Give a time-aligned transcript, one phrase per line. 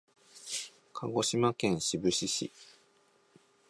[0.93, 2.51] 鹿児島県志布志市